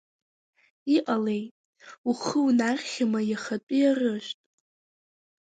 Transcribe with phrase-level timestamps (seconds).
[0.95, 1.43] Иҟалеи,
[2.09, 4.43] ухы унархьыма иахатәи арыжәтә?